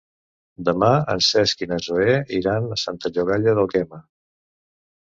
[0.69, 4.07] Demà en Cesc i na Zoè iran a Santa Llogaia d'Àlguema.